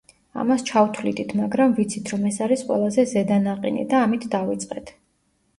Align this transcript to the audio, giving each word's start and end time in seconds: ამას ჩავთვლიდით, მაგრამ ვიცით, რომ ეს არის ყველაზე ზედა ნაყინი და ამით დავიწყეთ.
ამას 0.43 0.63
ჩავთვლიდით, 0.69 1.35
მაგრამ 1.41 1.75
ვიცით, 1.81 2.09
რომ 2.13 2.25
ეს 2.31 2.39
არის 2.47 2.65
ყველაზე 2.71 3.05
ზედა 3.15 3.39
ნაყინი 3.47 3.87
და 3.93 4.03
ამით 4.07 4.27
დავიწყეთ. 4.37 4.95